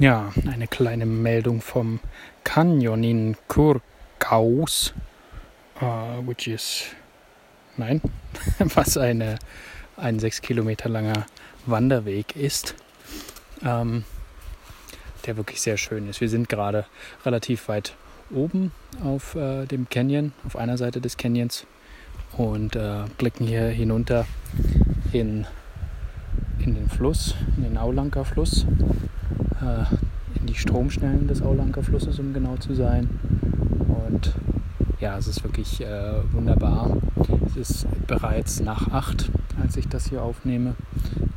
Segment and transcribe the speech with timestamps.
[0.00, 1.98] Ja, eine kleine Meldung vom
[2.44, 4.94] Canyon in Kurkaus,
[5.82, 6.84] uh, which is,
[7.76, 8.00] nein,
[8.76, 9.40] was eine,
[9.96, 11.26] ein sechs Kilometer langer
[11.66, 12.76] Wanderweg ist,
[13.64, 14.04] ähm,
[15.26, 16.20] der wirklich sehr schön ist.
[16.20, 16.86] Wir sind gerade
[17.24, 17.96] relativ weit
[18.30, 18.70] oben
[19.02, 21.66] auf äh, dem Canyon, auf einer Seite des Canyons
[22.36, 24.26] und äh, blicken hier hinunter
[25.12, 25.44] in,
[26.60, 32.32] in den Fluss, in den Aulanker Fluss äh, in die Stromschnellen des Aulanker Flusses, um
[32.32, 33.08] genau zu sein.
[33.88, 34.34] Und
[35.00, 36.96] ja, es ist wirklich äh, wunderbar.
[37.46, 39.30] Es ist bereits nach acht,
[39.62, 40.74] als ich das hier aufnehme.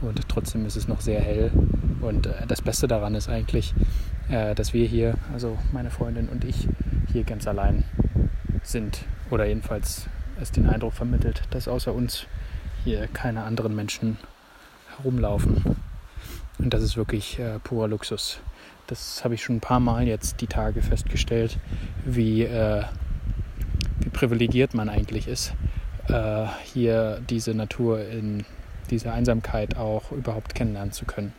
[0.01, 1.51] Und trotzdem ist es noch sehr hell.
[2.01, 3.73] Und äh, das Beste daran ist eigentlich,
[4.29, 6.67] äh, dass wir hier, also meine Freundin und ich,
[7.11, 7.83] hier ganz allein
[8.63, 9.05] sind.
[9.29, 10.07] Oder jedenfalls
[10.39, 12.25] es den Eindruck vermittelt, dass außer uns
[12.83, 14.17] hier keine anderen Menschen
[14.97, 15.75] herumlaufen.
[16.61, 18.39] Und das ist wirklich äh, purer Luxus.
[18.87, 21.57] Das habe ich schon ein paar Mal jetzt die Tage festgestellt,
[22.05, 22.83] wie, äh,
[23.99, 25.53] wie privilegiert man eigentlich ist,
[26.07, 28.45] äh, hier diese Natur in
[28.89, 31.33] dieser Einsamkeit auch überhaupt kennenlernen zu können.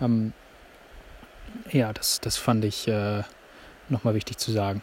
[0.00, 0.32] Ähm,
[1.72, 3.22] ja, das, das fand ich äh,
[3.88, 4.82] nochmal wichtig zu sagen.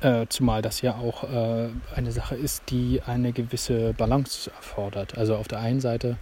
[0.00, 5.18] Äh, zumal das ja auch äh, eine Sache ist, die eine gewisse Balance erfordert.
[5.18, 6.16] Also auf der einen Seite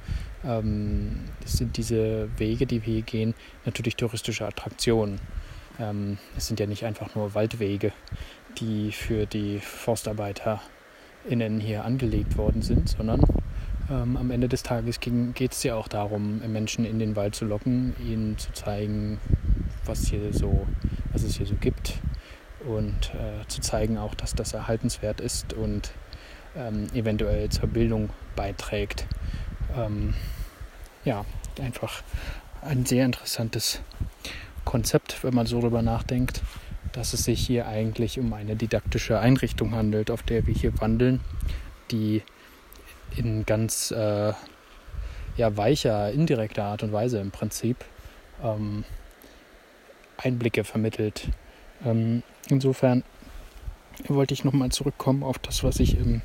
[0.45, 5.21] ähm, sind diese Wege, die wir hier gehen, natürlich touristische Attraktionen.
[5.79, 7.93] Ähm, es sind ja nicht einfach nur Waldwege,
[8.59, 13.23] die für die ForstarbeiterInnen hier angelegt worden sind, sondern
[13.91, 17.45] ähm, am Ende des Tages geht es ja auch darum, Menschen in den Wald zu
[17.45, 19.19] locken, ihnen zu zeigen,
[19.85, 20.67] was, hier so,
[21.13, 21.95] was es hier so gibt
[22.69, 25.93] und äh, zu zeigen auch, dass das erhaltenswert ist und
[26.57, 29.07] ähm, eventuell zur Bildung beiträgt
[29.77, 30.15] ähm,
[31.05, 31.25] ja,
[31.61, 32.03] einfach
[32.63, 33.81] ein sehr interessantes
[34.65, 36.43] Konzept, wenn man so darüber nachdenkt,
[36.93, 41.21] dass es sich hier eigentlich um eine didaktische Einrichtung handelt, auf der wir hier wandeln,
[41.91, 42.23] die
[43.17, 44.33] in ganz äh,
[45.37, 47.85] ja, weicher, indirekter Art und Weise im Prinzip
[48.43, 48.85] ähm,
[50.17, 51.29] Einblicke vermittelt.
[51.85, 53.05] Ähm, insofern
[54.07, 56.23] wollte ich nochmal zurückkommen auf das, was ich in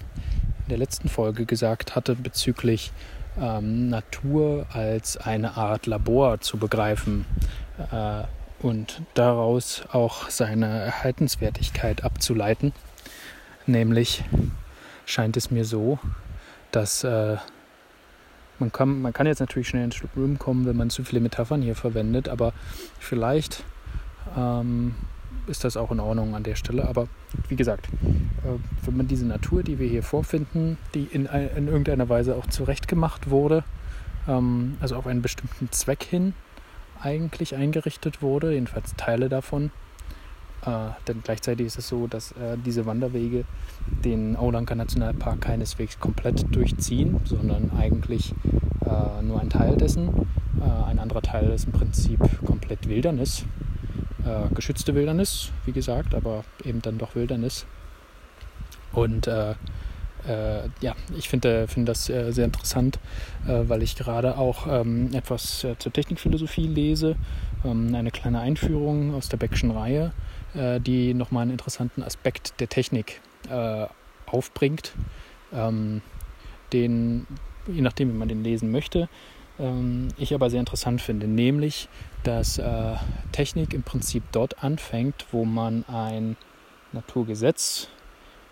[0.69, 2.91] der letzten Folge gesagt hatte bezüglich
[3.39, 7.25] ähm, Natur als eine Art Labor zu begreifen
[7.91, 8.23] äh,
[8.61, 12.73] und daraus auch seine Erhaltenswertigkeit abzuleiten.
[13.65, 14.23] Nämlich
[15.05, 15.99] scheint es mir so,
[16.71, 17.37] dass äh,
[18.59, 21.61] man, kann, man kann jetzt natürlich schnell ins Schlucken kommen, wenn man zu viele Metaphern
[21.61, 22.53] hier verwendet, aber
[22.99, 23.63] vielleicht
[24.37, 24.95] ähm,
[25.47, 26.87] ist das auch in Ordnung an der Stelle.
[26.87, 27.07] Aber
[27.49, 32.09] wie gesagt, äh, wenn man diese Natur, die wir hier vorfinden, die in, in irgendeiner
[32.09, 33.63] Weise auch zurechtgemacht wurde,
[34.27, 36.33] ähm, also auf einen bestimmten Zweck hin
[37.01, 39.71] eigentlich eingerichtet wurde, jedenfalls Teile davon.
[40.65, 43.45] Äh, denn gleichzeitig ist es so, dass äh, diese Wanderwege
[44.03, 48.33] den Aulanka Nationalpark keineswegs komplett durchziehen, sondern eigentlich
[48.85, 50.27] äh, nur ein Teil dessen.
[50.87, 53.45] Ein anderer Teil ist im Prinzip komplett Wildernis
[54.25, 57.65] äh, geschützte Wildnis, wie gesagt, aber eben dann doch Wildnis.
[58.91, 59.51] Und äh,
[60.27, 62.99] äh, ja, ich finde find das äh, sehr interessant,
[63.47, 67.15] äh, weil ich gerade auch ähm, etwas äh, zur Technikphilosophie lese,
[67.63, 70.11] ähm, eine kleine Einführung aus der Beckschen Reihe,
[70.87, 73.19] die nochmal einen interessanten Aspekt der Technik
[74.25, 74.93] aufbringt,
[75.53, 76.01] ähm,
[76.71, 77.27] den,
[77.67, 79.09] je nachdem, wie man den lesen möchte,
[79.59, 81.89] ähm, ich aber sehr interessant finde, nämlich,
[82.23, 82.95] dass äh,
[83.31, 86.35] Technik im Prinzip dort anfängt, wo man ein
[86.91, 87.89] Naturgesetz,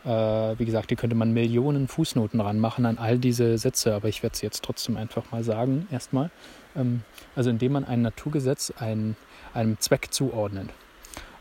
[0.05, 4.21] äh, wie gesagt, hier könnte man Millionen Fußnoten ranmachen an all diese Sätze, aber ich
[4.21, 6.29] werde es jetzt trotzdem einfach mal sagen, erstmal.
[6.75, 7.03] Ähm,
[7.35, 9.15] also indem man ein Naturgesetz ein,
[9.53, 10.69] einem Zweck zuordnet.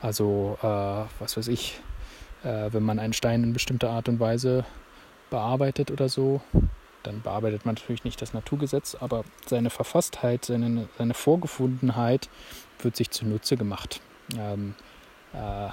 [0.00, 1.80] Also, äh, was weiß ich,
[2.44, 4.64] äh, wenn man einen Stein in bestimmter Art und Weise
[5.30, 6.40] bearbeitet oder so,
[7.02, 12.28] dann bearbeitet man natürlich nicht das Naturgesetz, aber seine Verfasstheit, seine, seine Vorgefundenheit
[12.80, 14.00] wird sich zunutze gemacht.
[14.36, 14.74] Ähm,
[15.32, 15.68] äh,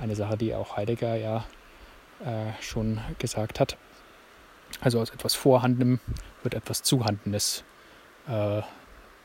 [0.00, 1.44] eine Sache, die auch Heidegger ja
[2.24, 3.76] äh, schon gesagt hat.
[4.80, 6.00] Also aus etwas Vorhandenem
[6.42, 7.64] wird etwas Zuhandenes.
[8.26, 8.62] Äh,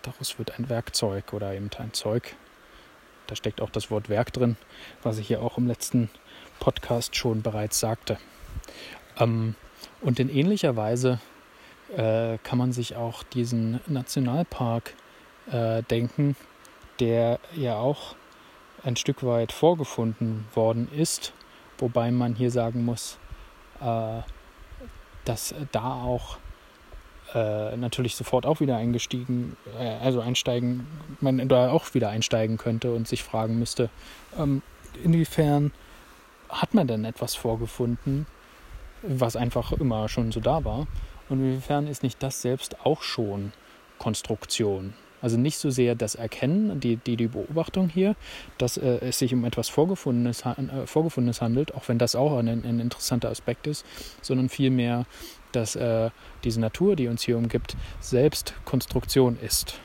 [0.02, 2.36] daraus wird ein Werkzeug oder eben ein Zeug.
[3.28, 4.58] Da steckt auch das Wort Werk drin,
[5.02, 6.10] was ich ja auch im letzten
[6.60, 8.18] Podcast schon bereits sagte.
[9.18, 9.56] Ähm,
[10.02, 11.20] und in ähnlicher Weise
[11.96, 14.94] äh, kann man sich auch diesen Nationalpark
[15.52, 16.36] äh, denken,
[17.00, 18.16] der ja auch
[18.84, 21.34] ein Stück weit vorgefunden worden ist,
[21.78, 23.18] wobei man hier sagen muss,
[23.82, 24.22] äh,
[25.26, 26.38] dass da auch
[27.34, 30.88] äh, natürlich sofort auch wieder eingestiegen, äh, also einsteigen,
[31.22, 33.90] man da auch wieder einsteigen könnte und sich fragen müsste,
[34.38, 34.62] ähm,
[35.04, 35.72] inwiefern
[36.50, 38.28] hat man denn etwas vorgefunden,
[39.08, 40.88] was einfach immer schon so da war?
[41.30, 43.52] Und inwiefern ist nicht das selbst auch schon
[43.98, 44.94] Konstruktion?
[45.22, 48.16] Also nicht so sehr das Erkennen, die, die, die Beobachtung hier,
[48.60, 52.48] dass äh, es sich um etwas Vorgefundenes, äh, Vorgefundenes handelt, auch wenn das auch ein,
[52.48, 53.86] ein interessanter Aspekt ist,
[54.22, 55.06] sondern vielmehr,
[55.52, 56.12] dass äh,
[56.44, 59.80] diese Natur, die uns hier umgibt, selbst Konstruktion ist.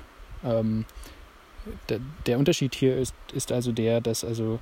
[0.44, 0.84] Ähm,
[1.88, 4.58] der, der, Unterschied hier ist, ist also der, dass also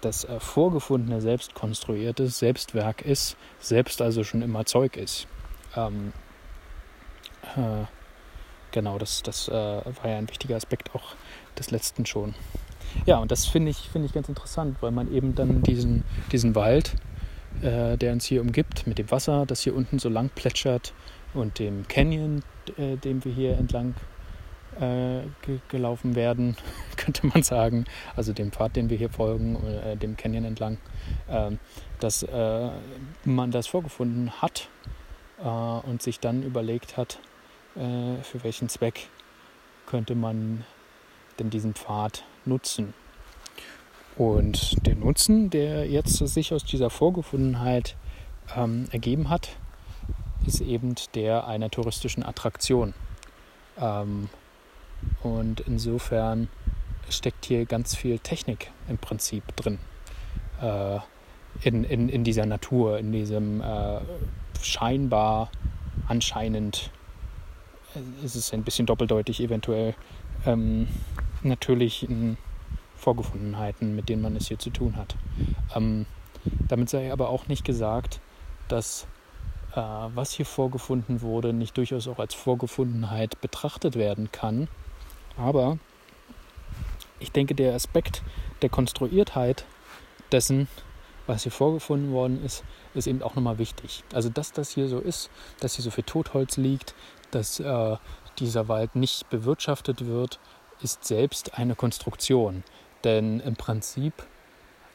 [0.00, 5.26] das äh, Vorgefundene selbst konstruiertes Selbstwerk ist, selbst also schon immer Zeug ist.
[5.76, 6.12] Ähm,
[7.56, 7.84] äh,
[8.72, 11.14] genau, das, das äh, war ja ein wichtiger Aspekt auch
[11.58, 12.34] des letzten schon.
[13.04, 16.54] Ja, und das finde ich, find ich ganz interessant, weil man eben dann diesen, diesen
[16.54, 16.94] Wald,
[17.62, 20.94] äh, der uns hier umgibt, mit dem Wasser, das hier unten so lang plätschert
[21.34, 22.42] und dem Canyon,
[22.78, 23.94] äh, dem wir hier entlang
[24.80, 26.56] äh, ge gelaufen werden,
[26.96, 27.84] könnte man sagen,
[28.14, 30.78] also dem Pfad, den wir hier folgen, äh, dem Canyon entlang,
[31.28, 31.52] äh,
[32.00, 32.26] dass
[33.24, 34.68] man das vorgefunden hat
[35.38, 37.18] äh, und sich dann überlegt hat,
[37.74, 39.08] äh, für welchen Zweck
[39.86, 40.64] könnte man
[41.38, 42.94] denn diesen Pfad nutzen.
[44.16, 47.96] Und der Nutzen, der jetzt sich aus dieser Vorgefundenheit
[48.56, 49.50] ähm, ergeben hat,
[50.46, 52.94] ist eben der einer touristischen Attraktion.
[53.78, 54.30] Ähm,
[55.22, 56.48] und insofern
[57.08, 59.78] steckt hier ganz viel Technik im Prinzip drin.
[60.60, 60.98] Äh,
[61.62, 64.00] in, in, in dieser Natur, in diesem äh,
[64.60, 65.50] scheinbar,
[66.08, 66.90] anscheinend,
[67.94, 69.94] äh, ist es ein bisschen doppeldeutig eventuell,
[70.44, 70.88] ähm,
[71.42, 72.36] natürlichen
[72.96, 75.16] Vorgefundenheiten, mit denen man es hier zu tun hat.
[75.74, 76.06] Ähm,
[76.68, 78.20] damit sei aber auch nicht gesagt,
[78.68, 79.06] dass
[79.74, 84.68] äh, was hier vorgefunden wurde, nicht durchaus auch als Vorgefundenheit betrachtet werden kann.
[85.36, 85.78] Aber
[87.18, 88.22] ich denke, der Aspekt
[88.62, 89.64] der Konstruiertheit
[90.32, 90.68] dessen,
[91.26, 94.04] was hier vorgefunden worden ist, ist eben auch nochmal wichtig.
[94.12, 95.30] Also, dass das hier so ist,
[95.60, 96.94] dass hier so viel Totholz liegt,
[97.30, 97.96] dass äh,
[98.38, 100.38] dieser Wald nicht bewirtschaftet wird,
[100.82, 102.62] ist selbst eine Konstruktion.
[103.04, 104.14] Denn im Prinzip,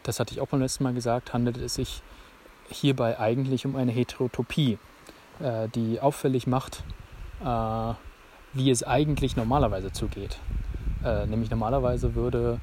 [0.04, 2.02] das hatte ich auch beim letzten Mal gesagt, handelt es sich
[2.70, 4.78] hierbei eigentlich um eine Heterotopie,
[5.40, 6.84] äh, die auffällig macht,
[7.44, 7.94] äh,
[8.54, 10.40] wie es eigentlich normalerweise zugeht.
[11.04, 12.60] Äh, nämlich normalerweise würde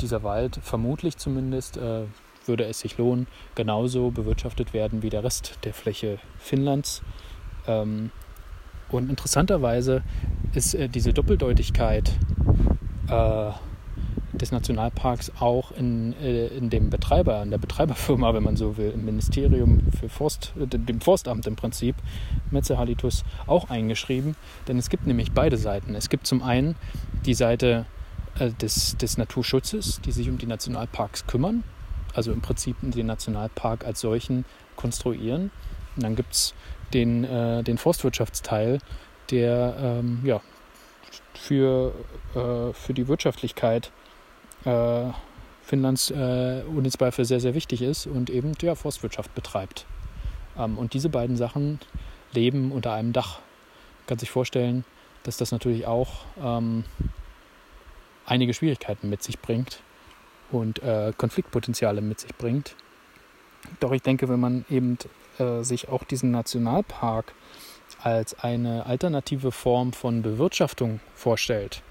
[0.00, 2.02] dieser Wald vermutlich zumindest, äh,
[2.46, 7.02] würde es sich lohnen, genauso bewirtschaftet werden wie der Rest der Fläche Finnlands.
[7.66, 8.10] Ähm,
[8.88, 10.02] und interessanterweise
[10.54, 12.12] ist äh, diese Doppeldeutigkeit
[13.08, 13.50] äh,
[14.36, 18.90] des Nationalparks auch in, äh, in dem Betreiber, in der Betreiberfirma, wenn man so will,
[18.90, 21.96] im Ministerium für Forst, äh, dem Forstamt im Prinzip,
[22.50, 24.36] Metzehalitus, auch eingeschrieben.
[24.68, 25.94] Denn es gibt nämlich beide Seiten.
[25.94, 26.76] Es gibt zum einen
[27.24, 27.86] die Seite
[28.38, 31.64] äh, des, des Naturschutzes, die sich um die Nationalparks kümmern,
[32.14, 34.44] also im Prinzip den Nationalpark als solchen
[34.76, 35.50] konstruieren.
[35.96, 36.54] Und dann gibt es
[36.92, 38.78] den, äh, den Forstwirtschaftsteil,
[39.30, 40.40] der ähm, ja,
[41.34, 41.92] für,
[42.34, 43.90] äh, für die Wirtschaftlichkeit
[44.66, 45.12] äh,
[45.62, 49.86] Finnlands äh, ohne Zweifel sehr, sehr wichtig ist und eben ja, Forstwirtschaft betreibt.
[50.58, 51.80] Ähm, und diese beiden Sachen
[52.32, 53.38] leben unter einem Dach.
[53.38, 54.84] Man kann sich vorstellen,
[55.22, 56.84] dass das natürlich auch ähm,
[58.26, 59.80] einige Schwierigkeiten mit sich bringt
[60.52, 62.76] und äh, Konfliktpotenziale mit sich bringt.
[63.80, 64.98] Doch ich denke, wenn man eben
[65.38, 67.32] äh, sich auch diesen Nationalpark
[68.02, 71.82] als eine alternative Form von Bewirtschaftung vorstellt,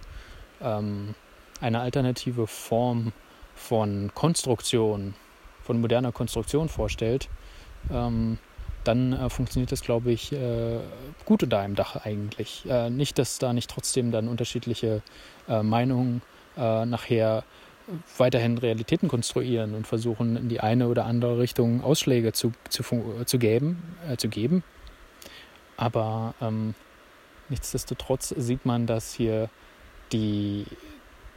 [0.62, 1.16] ähm,
[1.62, 3.14] eine alternative Form
[3.56, 5.16] von Konstruktion,
[5.64, 7.30] von moderner Konstruktion vorstellt,
[7.92, 8.38] ähm,
[8.84, 10.80] dann äh, funktioniert das, glaube ich, äh,
[11.26, 12.66] gut unter einem Dach eigentlich.
[12.70, 15.02] Äh, nicht, dass da nicht trotzdem dann unterschiedliche
[15.48, 16.22] äh, Meinungen
[16.58, 17.44] äh, nachher
[18.18, 22.84] weiterhin Realitäten konstruieren und versuchen, in die eine oder andere Richtung Ausschläge zu, zu,
[23.26, 24.64] zu, geben, äh, zu geben.
[25.78, 26.74] Aber ähm,
[27.50, 29.50] nichtsdestotrotz sieht man, dass hier
[30.12, 30.66] die,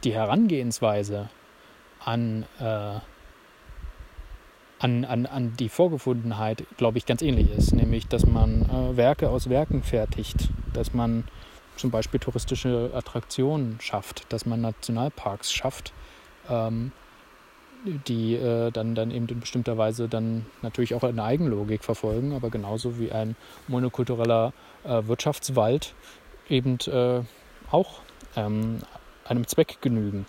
[0.03, 1.29] die Herangehensweise
[2.03, 2.99] an, äh,
[4.79, 7.73] an, an, an die Vorgefundenheit, glaube ich, ganz ähnlich ist.
[7.73, 11.25] Nämlich, dass man äh, Werke aus Werken fertigt, dass man
[11.75, 15.93] zum Beispiel touristische Attraktionen schafft, dass man Nationalparks schafft,
[16.49, 16.91] ähm,
[17.85, 22.49] die äh, dann, dann eben in bestimmter Weise dann natürlich auch eine Eigenlogik verfolgen, aber
[22.49, 23.37] genauso wie ein
[23.67, 24.51] monokultureller
[24.83, 25.93] äh, Wirtschaftswald
[26.49, 27.21] eben äh,
[27.71, 28.01] auch
[28.35, 28.79] ähm,
[29.29, 30.25] einem Zweck genügen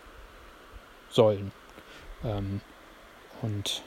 [1.10, 1.52] sollen.
[2.24, 2.60] Ähm,
[3.42, 3.82] und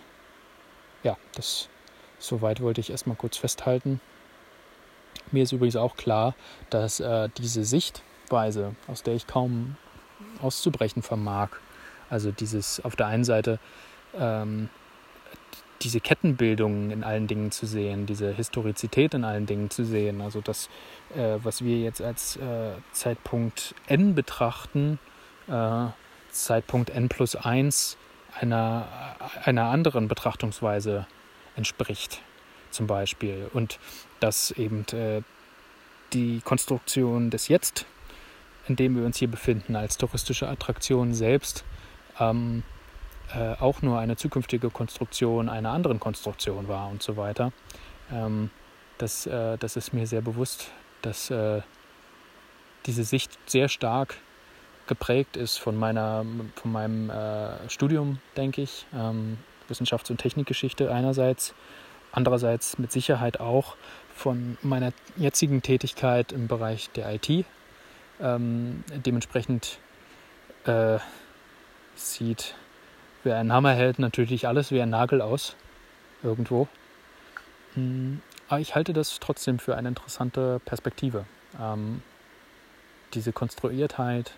[1.04, 1.70] ja, das
[2.20, 4.00] soweit wollte ich erstmal kurz festhalten.
[5.32, 6.36] Mir ist übrigens auch klar,
[6.70, 9.78] dass äh, diese Sichtweise, aus der ich kaum
[10.42, 11.50] auszubrechen vermag,
[12.10, 13.60] also dieses auf der einen Seite
[14.16, 14.70] ähm,
[15.84, 20.42] diese Kettenbildung in allen Dingen zu sehen, diese Historizität in allen Dingen zu sehen, also
[20.42, 20.70] das,
[21.16, 25.00] äh, was wir jetzt als äh, Zeitpunkt n betrachten,
[25.48, 25.88] äh,
[26.32, 27.98] Zeitpunkt n plus 1
[28.40, 28.88] einer,
[29.44, 31.06] einer anderen Betrachtungsweise
[31.56, 32.22] entspricht,
[32.72, 33.50] zum Beispiel.
[33.54, 33.80] Und
[34.20, 35.22] dass eben äh,
[36.14, 37.86] die Konstruktion des Jetzt,
[38.68, 41.64] in dem wir uns hier befinden, als touristische Attraktion selbst,
[42.20, 42.64] ähm,
[43.34, 47.52] äh, auch nur eine zukünftige Konstruktion einer anderen Konstruktion war und so weiter.
[48.12, 48.50] Ähm,
[48.98, 50.72] das, äh, das ist mir sehr bewusst,
[51.02, 51.62] dass äh,
[52.86, 54.18] diese Sicht sehr stark
[54.88, 56.26] geprägt ist von, meiner,
[56.56, 58.86] von meinem äh, Studium, denke ich.
[58.94, 59.38] Ähm,
[59.70, 61.54] Wissenschafts- und Technikgeschichte einerseits,
[62.12, 63.76] andererseits mit Sicherheit auch
[64.14, 67.46] von meiner jetzigen Tätigkeit im Bereich der IT.
[68.22, 69.80] Ähm, dementsprechend
[70.66, 71.00] äh,
[71.96, 72.56] sieht,
[73.24, 75.56] wer einen Hammer hält, natürlich alles wie ein Nagel aus,
[76.22, 76.68] irgendwo.
[77.74, 81.26] Hm, aber ich halte das trotzdem für eine interessante Perspektive.
[81.60, 82.02] Ähm,
[83.14, 84.34] diese Konstruiertheit,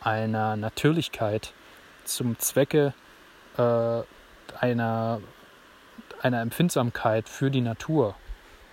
[0.00, 1.52] einer Natürlichkeit
[2.04, 2.94] zum Zwecke
[3.56, 4.02] äh,
[4.60, 5.20] einer,
[6.22, 8.14] einer Empfindsamkeit für die Natur.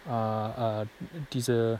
[0.07, 0.85] Äh, äh,
[1.33, 1.79] diese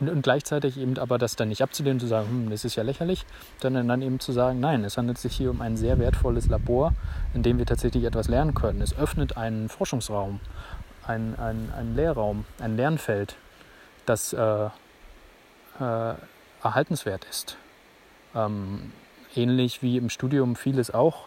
[0.00, 3.24] und, gleichzeitig eben aber das dann nicht abzulehnen, zu sagen, hm, das ist ja lächerlich,
[3.60, 6.94] sondern dann eben zu sagen, nein, es handelt sich hier um ein sehr wertvolles Labor,
[7.32, 8.80] in dem wir tatsächlich etwas lernen können.
[8.80, 10.40] Es öffnet einen Forschungsraum,
[11.06, 13.36] einen, einen, einen Lehrraum, ein Lernfeld,
[14.06, 14.66] das äh,
[15.80, 16.14] äh,
[16.62, 17.56] erhaltenswert ist.
[18.34, 18.92] Ähm,
[19.34, 21.26] ähnlich wie im Studium vieles auch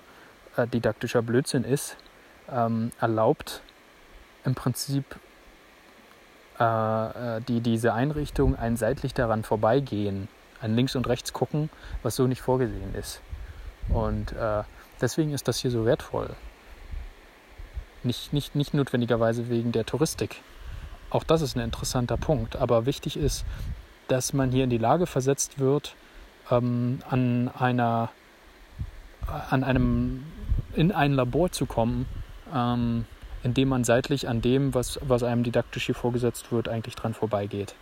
[0.57, 1.97] äh, didaktischer Blödsinn ist,
[2.51, 3.61] ähm, erlaubt
[4.43, 5.05] im Prinzip
[6.59, 10.27] die, diese Einrichtung ein seitlich daran vorbeigehen,
[10.61, 11.69] ein links und rechts gucken,
[12.01, 13.21] was so nicht vorgesehen ist.
[13.89, 14.63] Und äh,
[14.99, 16.29] deswegen ist das hier so wertvoll.
[18.03, 20.41] Nicht, nicht, nicht notwendigerweise wegen der Touristik.
[21.09, 22.55] Auch das ist ein interessanter Punkt.
[22.55, 23.45] Aber wichtig ist,
[24.07, 25.95] dass man hier in die Lage versetzt wird,
[26.49, 28.09] ähm, an einer,
[29.49, 30.25] an einem,
[30.73, 32.05] in ein Labor zu kommen,
[32.53, 33.05] ähm,
[33.43, 37.13] in dem man seitlich an dem, was, was einem didaktisch hier vorgesetzt wird, eigentlich dran
[37.13, 37.75] vorbeigeht.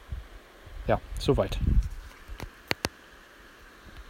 [0.88, 1.58] Ja, soweit.